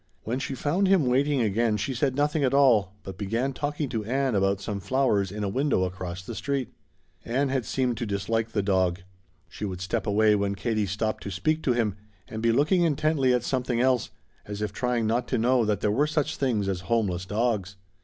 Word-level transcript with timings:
When 0.23 0.39
she 0.39 0.55
found 0.55 0.87
him 0.87 1.05
waiting 1.05 1.41
again 1.41 1.77
she 1.77 1.93
said 1.93 2.15
nothing 2.15 2.43
at 2.43 2.55
all, 2.55 2.95
but 3.03 3.19
began 3.19 3.53
talking 3.53 3.87
to 3.89 4.03
Ann 4.03 4.33
about 4.33 4.59
some 4.59 4.79
flowers 4.79 5.31
in 5.31 5.43
a 5.43 5.47
window 5.47 5.83
across 5.83 6.23
the 6.23 6.33
street. 6.33 6.73
Ann 7.23 7.49
had 7.49 7.65
seemed 7.67 7.97
to 7.97 8.07
dislike 8.07 8.49
the 8.51 8.63
dog. 8.63 9.01
She 9.47 9.63
would 9.63 9.79
step 9.79 10.07
away 10.07 10.35
when 10.35 10.55
Katie 10.55 10.87
stopped 10.87 11.21
to 11.21 11.29
speak 11.29 11.61
to 11.61 11.73
him 11.73 11.97
and 12.27 12.41
be 12.41 12.51
looking 12.51 12.81
intently 12.81 13.31
at 13.31 13.43
something 13.43 13.79
else, 13.79 14.09
as 14.47 14.63
if 14.63 14.73
trying 14.73 15.05
not 15.05 15.27
to 15.27 15.37
know 15.37 15.65
that 15.65 15.81
there 15.81 15.91
were 15.91 16.07
such 16.07 16.35
things 16.35 16.67
as 16.67 16.79
homeless 16.89 17.27
dogs. 17.27 17.75